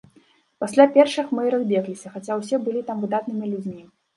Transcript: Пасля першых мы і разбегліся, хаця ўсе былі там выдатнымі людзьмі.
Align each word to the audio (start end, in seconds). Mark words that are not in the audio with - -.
Пасля 0.63 0.87
першых 0.95 1.27
мы 1.39 1.45
і 1.47 1.53
разбегліся, 1.55 2.07
хаця 2.17 2.41
ўсе 2.43 2.63
былі 2.65 2.85
там 2.89 2.97
выдатнымі 3.07 3.45
людзьмі. 3.55 3.81